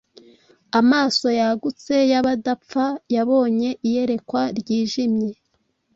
[0.79, 5.31] Amaso yagutse y’ Abadapfa Yabonye iyerekwa ryijimye